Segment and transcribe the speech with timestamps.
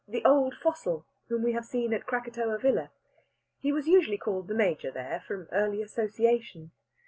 [0.07, 2.89] the "old fossil" whom we have seen at Krakatoa Villa.
[3.59, 6.71] He was usually called "the Major" there, from early association.